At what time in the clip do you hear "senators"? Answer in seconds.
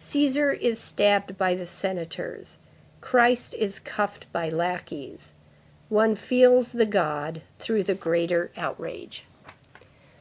1.66-2.58